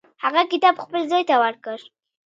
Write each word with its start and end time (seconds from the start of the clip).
هغه 0.23 0.41
کتاب 0.51 0.75
خپل 0.83 1.01
زوی 1.11 1.23
ته 1.29 1.35
ورکړ. 1.43 1.77